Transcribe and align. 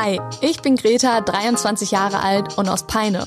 Hi, 0.00 0.20
ich 0.42 0.62
bin 0.62 0.76
Greta, 0.76 1.20
23 1.20 1.90
Jahre 1.90 2.22
alt 2.22 2.56
und 2.56 2.68
aus 2.68 2.84
Peine. 2.84 3.26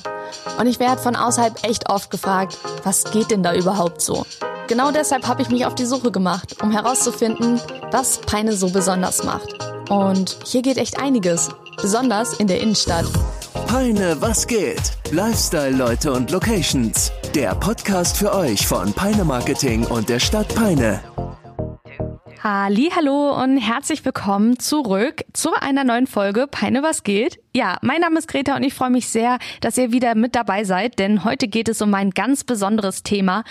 Und 0.58 0.66
ich 0.66 0.80
werde 0.80 1.02
von 1.02 1.16
außerhalb 1.16 1.64
echt 1.64 1.90
oft 1.90 2.10
gefragt, 2.10 2.56
was 2.82 3.04
geht 3.04 3.30
denn 3.30 3.42
da 3.42 3.54
überhaupt 3.54 4.00
so? 4.00 4.24
Genau 4.68 4.90
deshalb 4.90 5.28
habe 5.28 5.42
ich 5.42 5.50
mich 5.50 5.66
auf 5.66 5.74
die 5.74 5.84
Suche 5.84 6.10
gemacht, 6.10 6.62
um 6.62 6.70
herauszufinden, 6.70 7.60
was 7.90 8.22
Peine 8.22 8.54
so 8.54 8.70
besonders 8.70 9.22
macht. 9.22 9.52
Und 9.90 10.38
hier 10.46 10.62
geht 10.62 10.78
echt 10.78 10.98
einiges, 10.98 11.50
besonders 11.76 12.40
in 12.40 12.46
der 12.46 12.62
Innenstadt. 12.62 13.04
Peine, 13.66 14.16
was 14.20 14.46
geht? 14.46 14.92
Lifestyle-Leute 15.10 16.10
und 16.10 16.30
Locations. 16.30 17.12
Der 17.34 17.54
Podcast 17.54 18.16
für 18.16 18.34
euch 18.34 18.66
von 18.66 18.94
Peine 18.94 19.24
Marketing 19.24 19.84
und 19.84 20.08
der 20.08 20.20
Stadt 20.20 20.48
Peine. 20.54 21.00
Hallo 22.44 23.40
und 23.40 23.58
herzlich 23.58 24.04
willkommen 24.04 24.58
zurück 24.58 25.24
zu 25.32 25.54
einer 25.54 25.84
neuen 25.84 26.08
Folge 26.08 26.48
Peine 26.48 26.82
was 26.82 27.04
geht. 27.04 27.38
Ja, 27.54 27.78
mein 27.82 28.00
Name 28.00 28.18
ist 28.18 28.26
Greta 28.26 28.56
und 28.56 28.64
ich 28.64 28.74
freue 28.74 28.90
mich 28.90 29.06
sehr, 29.06 29.38
dass 29.60 29.78
ihr 29.78 29.92
wieder 29.92 30.16
mit 30.16 30.34
dabei 30.34 30.64
seid, 30.64 30.98
denn 30.98 31.22
heute 31.22 31.46
geht 31.46 31.68
es 31.68 31.80
um 31.82 31.94
ein 31.94 32.10
ganz 32.10 32.42
besonderes 32.42 33.04
Thema, 33.04 33.44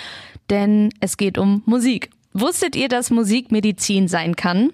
denn 0.50 0.90
es 1.00 1.16
geht 1.16 1.38
um 1.38 1.64
Musik. 1.66 2.10
Wusstet 2.34 2.76
ihr, 2.76 2.90
dass 2.90 3.12
Musik 3.12 3.50
Medizin 3.50 4.10
sein 4.10 4.36
kann? 4.36 4.74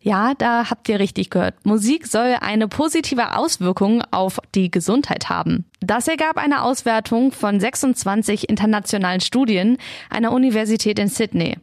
Ja, 0.00 0.32
da 0.38 0.70
habt 0.70 0.88
ihr 0.88 0.98
richtig 0.98 1.28
gehört. 1.28 1.66
Musik 1.66 2.06
soll 2.06 2.38
eine 2.40 2.66
positive 2.66 3.36
Auswirkung 3.36 4.02
auf 4.10 4.40
die 4.54 4.70
Gesundheit 4.70 5.28
haben. 5.28 5.66
Das 5.80 6.08
ergab 6.08 6.38
eine 6.38 6.62
Auswertung 6.62 7.30
von 7.30 7.60
26 7.60 8.48
internationalen 8.48 9.20
Studien 9.20 9.76
einer 10.08 10.32
Universität 10.32 10.98
in 10.98 11.08
Sydney. 11.08 11.58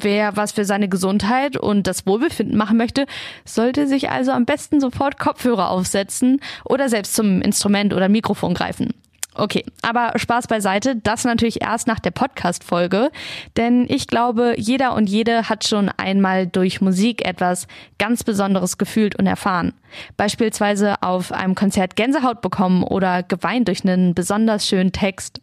Wer 0.00 0.36
was 0.36 0.52
für 0.52 0.64
seine 0.64 0.88
Gesundheit 0.88 1.56
und 1.56 1.86
das 1.86 2.06
Wohlbefinden 2.06 2.56
machen 2.56 2.76
möchte, 2.76 3.06
sollte 3.44 3.86
sich 3.86 4.10
also 4.10 4.32
am 4.32 4.44
besten 4.44 4.80
sofort 4.80 5.18
Kopfhörer 5.18 5.70
aufsetzen 5.70 6.40
oder 6.64 6.88
selbst 6.88 7.14
zum 7.14 7.42
Instrument 7.42 7.92
oder 7.92 8.08
Mikrofon 8.08 8.54
greifen. 8.54 8.94
Okay, 9.34 9.64
aber 9.82 10.12
Spaß 10.16 10.48
beiseite, 10.48 10.96
das 10.96 11.22
natürlich 11.22 11.62
erst 11.62 11.86
nach 11.86 12.00
der 12.00 12.10
Podcast-Folge, 12.10 13.10
denn 13.56 13.86
ich 13.88 14.08
glaube, 14.08 14.54
jeder 14.56 14.94
und 14.94 15.08
jede 15.08 15.48
hat 15.48 15.64
schon 15.64 15.90
einmal 15.96 16.48
durch 16.48 16.80
Musik 16.80 17.24
etwas 17.24 17.68
ganz 17.98 18.24
Besonderes 18.24 18.78
gefühlt 18.78 19.16
und 19.16 19.26
erfahren. 19.28 19.74
Beispielsweise 20.16 21.02
auf 21.02 21.30
einem 21.30 21.54
Konzert 21.54 21.94
Gänsehaut 21.94 22.40
bekommen 22.40 22.82
oder 22.82 23.22
geweint 23.22 23.68
durch 23.68 23.84
einen 23.84 24.12
besonders 24.12 24.66
schönen 24.66 24.90
Text. 24.90 25.40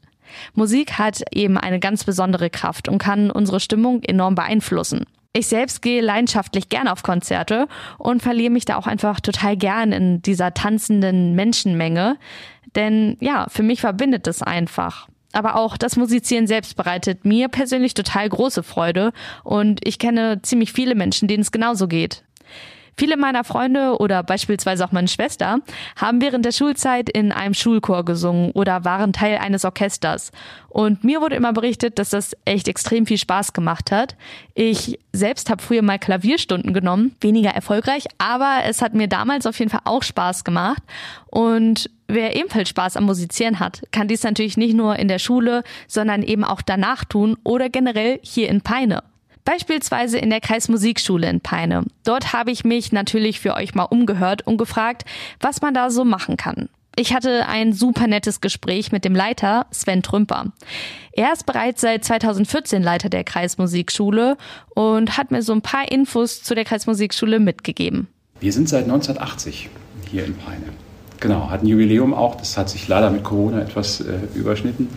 Musik 0.54 0.94
hat 0.94 1.24
eben 1.32 1.58
eine 1.58 1.80
ganz 1.80 2.04
besondere 2.04 2.50
Kraft 2.50 2.88
und 2.88 2.98
kann 2.98 3.32
unsere 3.32 3.60
Stimmung 3.60 4.04
enorm 4.04 4.36
beeinflussen. 4.36 5.06
Ich 5.34 5.48
selbst 5.48 5.82
gehe 5.82 6.02
leidenschaftlich 6.02 6.70
gern 6.70 6.88
auf 6.88 7.04
Konzerte 7.04 7.68
und 7.98 8.24
verliere 8.24 8.52
mich 8.52 8.64
da 8.64 8.78
auch 8.78 8.88
einfach 8.88 9.20
total 9.20 9.58
gern 9.58 9.92
in 9.92 10.22
dieser 10.22 10.54
tanzenden 10.54 11.36
Menschenmenge. 11.36 12.18
Denn 12.76 13.18
ja, 13.20 13.48
für 13.50 13.64
mich 13.64 13.82
verbindet 13.82 14.28
es 14.28 14.42
einfach. 14.42 15.08
Aber 15.34 15.58
auch 15.58 15.76
das 15.76 15.98
Musizieren 15.98 16.48
selbst 16.48 16.78
bereitet 16.78 17.26
mir 17.26 17.50
persönlich 17.50 17.94
total 17.94 18.30
große 18.30 18.64
Freude 18.64 19.12
und 19.44 19.86
ich 19.86 20.00
kenne 20.00 20.42
ziemlich 20.42 20.72
viele 20.72 20.96
Menschen, 20.96 21.28
denen 21.28 21.42
es 21.42 21.52
genauso 21.52 21.90
geht. 21.90 22.24
Viele 22.98 23.18
meiner 23.18 23.44
Freunde 23.44 23.98
oder 24.00 24.24
beispielsweise 24.24 24.86
auch 24.86 24.92
meine 24.92 25.08
Schwester 25.08 25.60
haben 25.98 26.22
während 26.22 26.46
der 26.46 26.54
Schulzeit 26.54 27.10
in 27.10 27.32
einem 27.32 27.54
Schulchor 27.54 28.06
gesungen 28.06 28.52
oder 28.52 28.86
waren 28.86 29.12
Teil 29.12 29.38
eines 29.38 29.66
Orchesters. 29.66 30.32
Und 30.70 31.04
mir 31.04 31.20
wurde 31.20 31.36
immer 31.36 31.52
berichtet, 31.52 32.00
dass 32.00 32.10
das 32.10 32.36
echt 32.46 32.68
extrem 32.68 33.06
viel 33.06 33.18
Spaß 33.18 33.54
gemacht 33.54 33.92
hat. 33.92 34.16
Ich 34.54 35.00
selbst 35.12 35.50
habe 35.50 35.62
früher 35.62 35.82
mal 35.82 36.00
Klavierstunden 36.00 36.74
genommen, 36.74 37.16
weniger 37.20 37.50
erfolgreich, 37.50 38.06
aber 38.18 38.60
es 38.66 38.82
hat 38.82 38.94
mir 38.94 39.08
damals 39.08 39.46
auf 39.46 39.60
jeden 39.60 39.72
Fall 39.72 39.82
auch 39.84 40.04
Spaß 40.04 40.44
gemacht. 40.44 40.82
Und 41.28 41.90
Wer 42.08 42.36
ebenfalls 42.36 42.70
Spaß 42.70 42.98
am 42.98 43.06
Musizieren 43.06 43.60
hat, 43.60 43.82
kann 43.92 44.08
dies 44.08 44.22
natürlich 44.22 44.58
nicht 44.58 44.76
nur 44.76 44.98
in 44.98 45.08
der 45.08 45.18
Schule, 45.18 45.64
sondern 45.88 46.22
eben 46.22 46.44
auch 46.44 46.62
danach 46.62 47.04
tun 47.04 47.36
oder 47.44 47.70
generell 47.70 48.20
hier 48.22 48.48
in 48.50 48.62
Peine. 48.62 49.02
Beispielsweise 49.46 50.18
in 50.18 50.32
der 50.32 50.42
Kreismusikschule 50.42 51.30
in 51.30 51.40
Peine. 51.40 51.86
Dort 52.04 52.34
habe 52.34 52.52
ich 52.52 52.66
mich 52.66 52.92
natürlich 52.92 53.40
für 53.40 53.54
euch 53.54 53.76
mal 53.76 53.84
umgehört 53.84 54.46
und 54.46 54.58
gefragt, 54.58 55.06
was 55.40 55.62
man 55.62 55.74
da 55.74 55.92
so 55.92 56.04
machen 56.04 56.36
kann. 56.36 56.68
Ich 56.98 57.14
hatte 57.14 57.48
ein 57.48 57.74
super 57.74 58.08
nettes 58.08 58.42
Gespräch 58.42 58.92
mit 58.92 59.06
dem 59.06 59.14
Leiter 59.14 59.68
Sven 59.70 60.02
Trümper. 60.02 60.46
Er 61.12 61.34
ist 61.34 61.46
bereits 61.46 61.82
seit 61.82 62.06
2014 62.06 62.82
Leiter 62.82 63.10
der 63.10 63.24
Kreismusikschule 63.24 64.38
und 64.74 65.18
hat 65.18 65.30
mir 65.30 65.42
so 65.42 65.54
ein 65.54 65.62
paar 65.62 65.92
Infos 65.92 66.42
zu 66.42 66.56
der 66.56 66.64
Kreismusikschule 66.64 67.40
mitgegeben. 67.40 68.08
Wir 68.40 68.52
sind 68.52 68.68
seit 68.68 68.86
1980 68.86 69.70
hier 70.10 70.26
in 70.26 70.36
Peine. 70.36 70.70
Genau, 71.20 71.50
hat 71.50 71.64
ein 71.64 71.68
Jubiläum 71.68 72.14
auch. 72.14 72.36
Das 72.36 72.58
hat 72.58 72.70
sich 72.70 72.88
leider 72.88 73.10
mit 73.10 73.24
Corona 73.24 73.62
etwas 73.62 74.02
äh, 74.02 74.20
überschnitten. 74.34 74.90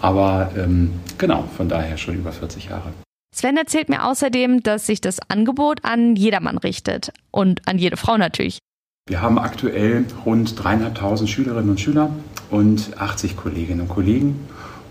Aber 0.00 0.50
ähm, 0.56 0.92
genau, 1.18 1.44
von 1.56 1.68
daher 1.68 1.96
schon 1.98 2.14
über 2.14 2.32
40 2.32 2.66
Jahre. 2.66 2.92
Sven 3.34 3.56
erzählt 3.56 3.88
mir 3.88 4.04
außerdem, 4.04 4.62
dass 4.62 4.86
sich 4.86 5.00
das 5.00 5.18
Angebot 5.28 5.84
an 5.84 6.16
jedermann 6.16 6.58
richtet 6.58 7.12
und 7.30 7.66
an 7.66 7.78
jede 7.78 7.96
Frau 7.96 8.18
natürlich. 8.18 8.58
Wir 9.08 9.22
haben 9.22 9.38
aktuell 9.38 10.04
rund 10.24 10.62
dreieinhalbtausend 10.62 11.28
Schülerinnen 11.28 11.70
und 11.70 11.80
Schüler 11.80 12.10
und 12.50 13.00
80 13.00 13.36
Kolleginnen 13.36 13.80
und 13.80 13.88
Kollegen 13.88 14.48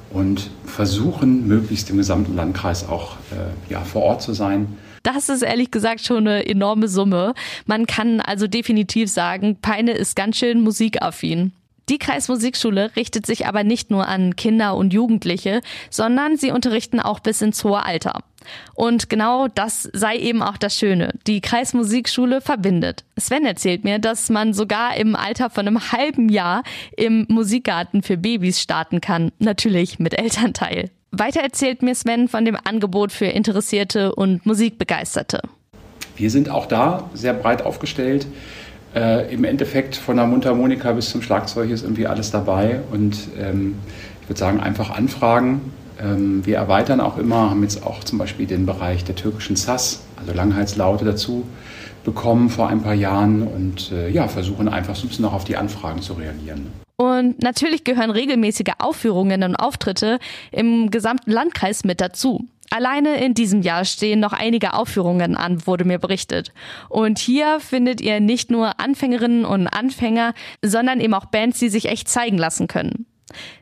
und 0.09 0.49
versuchen 0.65 1.47
möglichst 1.47 1.89
im 1.91 1.97
gesamten 1.97 2.35
Landkreis 2.35 2.89
auch 2.89 3.13
äh, 3.31 3.71
ja, 3.71 3.81
vor 3.81 4.01
Ort 4.01 4.21
zu 4.21 4.33
sein. 4.33 4.77
Das 5.03 5.29
ist 5.29 5.43
ehrlich 5.43 5.71
gesagt 5.71 6.01
schon 6.01 6.27
eine 6.27 6.45
enorme 6.45 6.87
Summe. 6.87 7.33
Man 7.65 7.85
kann 7.85 8.19
also 8.19 8.47
definitiv 8.47 9.09
sagen, 9.09 9.57
Peine 9.61 9.93
ist 9.93 10.15
ganz 10.15 10.37
schön 10.37 10.61
musikaffin. 10.61 11.53
Die 11.91 11.97
Kreismusikschule 11.97 12.95
richtet 12.95 13.25
sich 13.25 13.47
aber 13.47 13.65
nicht 13.65 13.91
nur 13.91 14.07
an 14.07 14.37
Kinder 14.37 14.77
und 14.77 14.93
Jugendliche, 14.93 15.59
sondern 15.89 16.37
sie 16.37 16.51
unterrichten 16.51 17.01
auch 17.01 17.19
bis 17.19 17.41
ins 17.41 17.65
hohe 17.65 17.85
Alter. 17.85 18.23
Und 18.73 19.09
genau 19.09 19.49
das 19.49 19.89
sei 19.91 20.15
eben 20.15 20.41
auch 20.41 20.55
das 20.55 20.77
Schöne. 20.77 21.13
Die 21.27 21.41
Kreismusikschule 21.41 22.39
verbindet. 22.39 23.03
Sven 23.19 23.45
erzählt 23.45 23.83
mir, 23.83 23.99
dass 23.99 24.29
man 24.29 24.53
sogar 24.53 24.95
im 24.95 25.17
Alter 25.17 25.49
von 25.49 25.67
einem 25.67 25.91
halben 25.91 26.29
Jahr 26.29 26.63
im 26.95 27.25
Musikgarten 27.27 28.03
für 28.03 28.15
Babys 28.15 28.61
starten 28.61 29.01
kann. 29.01 29.33
Natürlich 29.39 29.99
mit 29.99 30.17
Elternteil. 30.17 30.91
Weiter 31.11 31.41
erzählt 31.41 31.83
mir 31.83 31.93
Sven 31.93 32.29
von 32.29 32.45
dem 32.45 32.55
Angebot 32.63 33.11
für 33.11 33.25
Interessierte 33.25 34.15
und 34.15 34.45
Musikbegeisterte. 34.45 35.41
Wir 36.15 36.29
sind 36.29 36.49
auch 36.49 36.67
da 36.67 37.09
sehr 37.13 37.33
breit 37.33 37.63
aufgestellt. 37.63 38.27
Äh, 38.95 39.33
Im 39.33 39.43
Endeffekt 39.43 39.95
von 39.95 40.17
der 40.17 40.25
Mundharmonika 40.25 40.91
bis 40.91 41.11
zum 41.11 41.21
Schlagzeug 41.21 41.69
ist 41.69 41.83
irgendwie 41.83 42.07
alles 42.07 42.31
dabei 42.31 42.81
und 42.91 43.15
ähm, 43.39 43.75
ich 44.21 44.29
würde 44.29 44.39
sagen, 44.39 44.59
einfach 44.59 44.89
anfragen. 44.89 45.71
Ähm, 46.01 46.45
wir 46.45 46.57
erweitern 46.57 46.99
auch 46.99 47.17
immer, 47.17 47.49
haben 47.49 47.63
jetzt 47.63 47.85
auch 47.85 48.03
zum 48.03 48.17
Beispiel 48.17 48.47
den 48.47 48.65
Bereich 48.65 49.05
der 49.05 49.15
türkischen 49.15 49.55
Sass, 49.55 50.01
also 50.17 50.33
Langheitslaute 50.33 51.05
dazu 51.05 51.45
bekommen 52.03 52.49
vor 52.49 52.67
ein 52.67 52.81
paar 52.81 52.93
Jahren 52.93 53.47
und 53.47 53.91
äh, 53.91 54.09
ja, 54.09 54.27
versuchen 54.27 54.67
einfach 54.67 54.95
so 54.95 55.05
ein 55.05 55.09
bisschen 55.09 55.25
auch 55.25 55.33
auf 55.33 55.43
die 55.43 55.55
Anfragen 55.55 56.01
zu 56.01 56.13
reagieren. 56.13 56.67
Und 56.97 57.41
natürlich 57.41 57.83
gehören 57.83 58.11
regelmäßige 58.11 58.73
Aufführungen 58.79 59.43
und 59.43 59.55
Auftritte 59.55 60.19
im 60.51 60.91
gesamten 60.91 61.31
Landkreis 61.31 61.83
mit 61.83 62.01
dazu. 62.01 62.47
Alleine 62.73 63.23
in 63.23 63.33
diesem 63.33 63.61
Jahr 63.61 63.83
stehen 63.83 64.21
noch 64.21 64.31
einige 64.31 64.73
Aufführungen 64.73 65.35
an, 65.35 65.67
wurde 65.67 65.83
mir 65.83 65.99
berichtet. 65.99 66.53
Und 66.87 67.19
hier 67.19 67.59
findet 67.59 67.99
ihr 67.99 68.21
nicht 68.21 68.49
nur 68.49 68.79
Anfängerinnen 68.79 69.43
und 69.43 69.67
Anfänger, 69.67 70.33
sondern 70.63 71.01
eben 71.01 71.13
auch 71.13 71.25
Bands, 71.25 71.59
die 71.59 71.67
sich 71.67 71.89
echt 71.89 72.07
zeigen 72.07 72.37
lassen 72.37 72.67
können. 72.67 73.05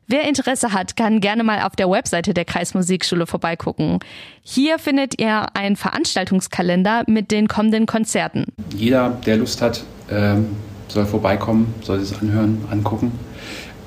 Wer 0.07 0.27
Interesse 0.27 0.73
hat, 0.73 0.95
kann 0.95 1.21
gerne 1.21 1.43
mal 1.43 1.61
auf 1.63 1.75
der 1.75 1.89
Webseite 1.89 2.35
der 2.35 2.45
Kreismusikschule 2.45 3.25
vorbeigucken. 3.25 3.97
Hier 4.43 4.77
findet 4.77 5.19
ihr 5.19 5.55
einen 5.55 5.75
Veranstaltungskalender 5.75 7.03
mit 7.07 7.31
den 7.31 7.47
kommenden 7.47 7.87
Konzerten. 7.87 8.45
Jeder, 8.75 9.09
der 9.25 9.37
Lust 9.37 9.61
hat, 9.61 9.83
ähm, 10.11 10.55
soll 10.87 11.05
vorbeikommen, 11.05 11.73
soll 11.81 11.97
es 11.97 12.13
anhören, 12.19 12.63
angucken. 12.69 13.11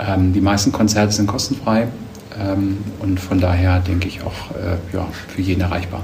Ähm, 0.00 0.32
die 0.32 0.40
meisten 0.40 0.72
Konzerte 0.72 1.12
sind 1.12 1.28
kostenfrei. 1.28 1.86
Ähm, 2.38 2.78
und 3.00 3.20
von 3.20 3.40
daher 3.40 3.80
denke 3.80 4.08
ich 4.08 4.22
auch 4.22 4.50
äh, 4.52 4.76
ja, 4.94 5.06
für 5.28 5.42
jeden 5.42 5.60
erreichbar. 5.60 6.02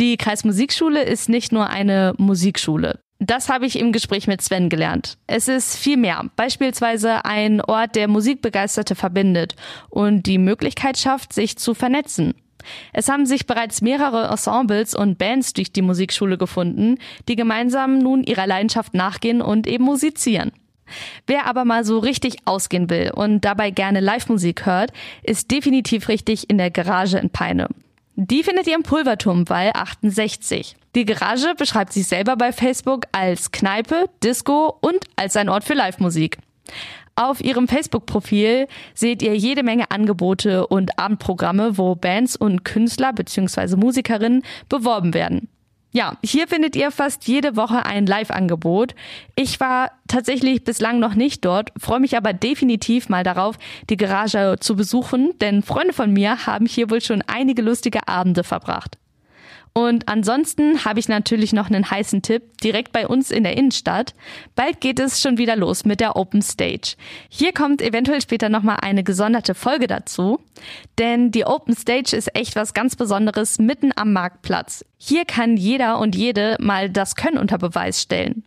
Die 0.00 0.16
Kreismusikschule 0.16 1.02
ist 1.02 1.28
nicht 1.28 1.52
nur 1.52 1.68
eine 1.68 2.14
Musikschule. 2.18 2.98
Das 3.24 3.48
habe 3.48 3.66
ich 3.66 3.78
im 3.78 3.92
Gespräch 3.92 4.26
mit 4.26 4.42
Sven 4.42 4.68
gelernt. 4.68 5.16
Es 5.28 5.46
ist 5.46 5.76
viel 5.76 5.96
mehr. 5.96 6.24
Beispielsweise 6.34 7.24
ein 7.24 7.60
Ort, 7.60 7.94
der 7.94 8.08
Musikbegeisterte 8.08 8.96
verbindet 8.96 9.54
und 9.90 10.26
die 10.26 10.38
Möglichkeit 10.38 10.98
schafft, 10.98 11.32
sich 11.32 11.56
zu 11.56 11.74
vernetzen. 11.74 12.34
Es 12.92 13.08
haben 13.08 13.26
sich 13.26 13.46
bereits 13.46 13.80
mehrere 13.80 14.28
Ensembles 14.28 14.94
und 14.94 15.18
Bands 15.18 15.52
durch 15.52 15.72
die 15.72 15.82
Musikschule 15.82 16.38
gefunden, 16.38 16.98
die 17.28 17.36
gemeinsam 17.36 17.98
nun 17.98 18.24
ihrer 18.24 18.46
Leidenschaft 18.46 18.94
nachgehen 18.94 19.40
und 19.40 19.66
eben 19.66 19.84
musizieren. 19.84 20.52
Wer 21.26 21.46
aber 21.46 21.64
mal 21.64 21.84
so 21.84 21.98
richtig 21.98 22.36
ausgehen 22.44 22.90
will 22.90 23.12
und 23.14 23.44
dabei 23.44 23.70
gerne 23.70 24.00
Live-Musik 24.00 24.66
hört, 24.66 24.92
ist 25.22 25.50
definitiv 25.50 26.08
richtig 26.08 26.48
in 26.50 26.58
der 26.58 26.70
Garage 26.70 27.18
in 27.18 27.30
Peine. 27.30 27.68
Die 28.14 28.42
findet 28.42 28.66
ihr 28.66 28.74
im 28.74 28.82
Pulverturmwall 28.82 29.70
68. 29.74 30.76
Die 30.94 31.06
Garage 31.06 31.54
beschreibt 31.56 31.92
sich 31.92 32.06
selber 32.06 32.36
bei 32.36 32.52
Facebook 32.52 33.06
als 33.12 33.50
Kneipe, 33.52 34.10
Disco 34.22 34.76
und 34.80 34.98
als 35.16 35.36
ein 35.36 35.48
Ort 35.48 35.64
für 35.64 35.74
Live-Musik. 35.74 36.36
Auf 37.14 37.42
ihrem 37.42 37.68
Facebook-Profil 37.68 38.68
seht 38.94 39.22
ihr 39.22 39.36
jede 39.36 39.62
Menge 39.62 39.90
Angebote 39.90 40.66
und 40.66 40.98
Abendprogramme, 40.98 41.76
wo 41.78 41.94
Bands 41.94 42.36
und 42.36 42.64
Künstler 42.64 43.12
bzw. 43.12 43.76
Musikerinnen 43.76 44.42
beworben 44.68 45.14
werden. 45.14 45.48
Ja, 45.94 46.16
hier 46.24 46.48
findet 46.48 46.74
ihr 46.74 46.90
fast 46.90 47.28
jede 47.28 47.54
Woche 47.54 47.84
ein 47.84 48.06
Live-Angebot. 48.06 48.94
Ich 49.36 49.60
war 49.60 49.90
tatsächlich 50.08 50.64
bislang 50.64 50.98
noch 50.98 51.14
nicht 51.14 51.44
dort, 51.44 51.68
freue 51.78 52.00
mich 52.00 52.16
aber 52.16 52.32
definitiv 52.32 53.10
mal 53.10 53.24
darauf, 53.24 53.58
die 53.90 53.98
Garage 53.98 54.56
zu 54.58 54.74
besuchen, 54.74 55.32
denn 55.42 55.62
Freunde 55.62 55.92
von 55.92 56.10
mir 56.10 56.46
haben 56.46 56.64
hier 56.64 56.88
wohl 56.90 57.02
schon 57.02 57.22
einige 57.26 57.60
lustige 57.60 58.08
Abende 58.08 58.42
verbracht. 58.42 58.96
Und 59.74 60.08
ansonsten 60.08 60.84
habe 60.84 61.00
ich 61.00 61.08
natürlich 61.08 61.52
noch 61.52 61.68
einen 61.68 61.90
heißen 61.90 62.20
Tipp 62.20 62.58
direkt 62.62 62.92
bei 62.92 63.06
uns 63.06 63.30
in 63.30 63.42
der 63.42 63.56
Innenstadt. 63.56 64.14
Bald 64.54 64.80
geht 64.80 65.00
es 65.00 65.20
schon 65.20 65.38
wieder 65.38 65.56
los 65.56 65.86
mit 65.86 66.00
der 66.00 66.16
Open 66.16 66.42
Stage. 66.42 66.96
Hier 67.30 67.52
kommt 67.52 67.80
eventuell 67.80 68.20
später 68.20 68.50
nochmal 68.50 68.78
eine 68.82 69.02
gesonderte 69.02 69.54
Folge 69.54 69.86
dazu, 69.86 70.40
denn 70.98 71.30
die 71.30 71.46
Open 71.46 71.74
Stage 71.74 72.14
ist 72.14 72.36
echt 72.36 72.54
was 72.54 72.74
ganz 72.74 72.96
Besonderes 72.96 73.58
mitten 73.58 73.92
am 73.96 74.12
Marktplatz. 74.12 74.84
Hier 74.98 75.24
kann 75.24 75.56
jeder 75.56 75.98
und 75.98 76.14
jede 76.14 76.56
mal 76.60 76.90
das 76.90 77.16
Können 77.16 77.38
unter 77.38 77.56
Beweis 77.56 78.02
stellen. 78.02 78.44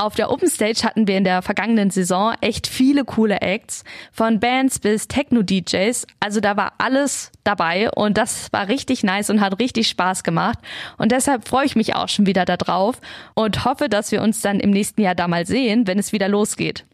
Auf 0.00 0.14
der 0.14 0.30
Open 0.30 0.48
Stage 0.48 0.82
hatten 0.82 1.06
wir 1.06 1.18
in 1.18 1.24
der 1.24 1.42
vergangenen 1.42 1.90
Saison 1.90 2.32
echt 2.40 2.66
viele 2.66 3.04
coole 3.04 3.42
Acts, 3.42 3.84
von 4.10 4.40
Bands 4.40 4.78
bis 4.78 5.08
Techno-DJs. 5.08 6.06
Also 6.20 6.40
da 6.40 6.56
war 6.56 6.72
alles 6.78 7.30
dabei 7.44 7.90
und 7.90 8.16
das 8.16 8.50
war 8.50 8.68
richtig 8.68 9.02
nice 9.02 9.28
und 9.28 9.42
hat 9.42 9.60
richtig 9.60 9.88
Spaß 9.88 10.22
gemacht. 10.24 10.58
Und 10.96 11.12
deshalb 11.12 11.46
freue 11.46 11.66
ich 11.66 11.76
mich 11.76 11.96
auch 11.96 12.08
schon 12.08 12.24
wieder 12.24 12.46
darauf 12.46 12.98
und 13.34 13.66
hoffe, 13.66 13.90
dass 13.90 14.10
wir 14.10 14.22
uns 14.22 14.40
dann 14.40 14.58
im 14.58 14.70
nächsten 14.70 15.02
Jahr 15.02 15.14
da 15.14 15.28
mal 15.28 15.44
sehen, 15.44 15.86
wenn 15.86 15.98
es 15.98 16.12
wieder 16.12 16.28
losgeht. 16.28 16.86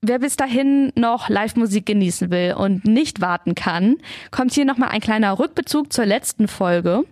Wer 0.00 0.20
bis 0.20 0.36
dahin 0.36 0.92
noch 0.94 1.28
Live-Musik 1.28 1.84
genießen 1.84 2.30
will 2.30 2.54
und 2.56 2.84
nicht 2.84 3.20
warten 3.20 3.56
kann, 3.56 3.96
kommt 4.30 4.52
hier 4.52 4.64
nochmal 4.64 4.90
ein 4.90 5.00
kleiner 5.00 5.40
Rückbezug 5.40 5.92
zur 5.92 6.06
letzten 6.06 6.46
Folge. 6.46 7.02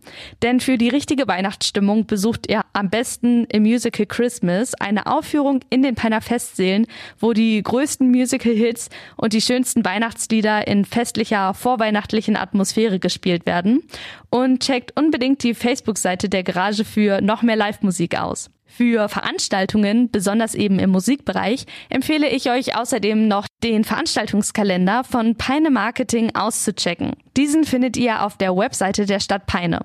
Denn 0.40 0.60
für 0.60 0.78
die 0.78 0.88
richtige 0.88 1.26
Weihnachtsstimmung 1.26 2.06
besucht 2.06 2.48
ihr 2.48 2.62
am 2.74 2.88
besten 2.88 3.44
im 3.46 3.64
Musical 3.64 4.06
Christmas 4.06 4.74
eine 4.74 5.06
Aufführung 5.08 5.62
in 5.68 5.82
den 5.82 5.96
Peiner 5.96 6.20
Festsälen, 6.20 6.86
wo 7.18 7.32
die 7.32 7.60
größten 7.60 8.08
Musical-Hits 8.08 8.88
und 9.16 9.32
die 9.32 9.40
schönsten 9.40 9.84
Weihnachtslieder 9.84 10.68
in 10.68 10.84
festlicher, 10.84 11.54
vorweihnachtlichen 11.54 12.36
Atmosphäre 12.36 13.00
gespielt 13.00 13.46
werden. 13.46 13.82
Und 14.30 14.62
checkt 14.62 14.96
unbedingt 14.96 15.42
die 15.42 15.54
Facebook-Seite 15.54 16.28
der 16.28 16.44
Garage 16.44 16.84
für 16.84 17.20
noch 17.20 17.42
mehr 17.42 17.56
Live-Musik 17.56 18.16
aus. 18.16 18.48
Für 18.66 19.08
Veranstaltungen, 19.08 20.10
besonders 20.10 20.54
eben 20.54 20.78
im 20.78 20.90
Musikbereich, 20.90 21.66
empfehle 21.88 22.28
ich 22.28 22.50
euch 22.50 22.76
außerdem 22.76 23.28
noch 23.28 23.46
den 23.62 23.84
Veranstaltungskalender 23.84 25.04
von 25.04 25.36
Peine 25.36 25.70
Marketing 25.70 26.34
auszuchecken. 26.34 27.12
Diesen 27.36 27.64
findet 27.64 27.96
ihr 27.96 28.24
auf 28.24 28.36
der 28.36 28.56
Webseite 28.56 29.06
der 29.06 29.20
Stadt 29.20 29.46
Peine. 29.46 29.80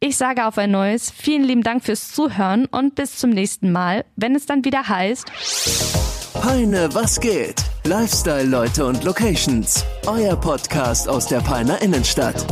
Ich 0.00 0.16
sage 0.16 0.46
auf 0.46 0.58
ein 0.58 0.70
neues, 0.70 1.10
vielen 1.10 1.44
lieben 1.44 1.62
Dank 1.62 1.82
fürs 1.84 2.12
Zuhören 2.12 2.66
und 2.66 2.94
bis 2.94 3.16
zum 3.16 3.30
nächsten 3.30 3.72
Mal, 3.72 4.04
wenn 4.16 4.34
es 4.34 4.46
dann 4.46 4.64
wieder 4.64 4.88
heißt 4.88 5.30
Peine, 6.44 6.90
was 6.92 7.18
geht? 7.20 7.64
Lifestyle-Leute 7.84 8.84
und 8.84 9.02
Locations. 9.04 9.82
Euer 10.06 10.36
Podcast 10.36 11.08
aus 11.08 11.26
der 11.26 11.40
Peiner 11.40 11.80
Innenstadt. 11.80 12.44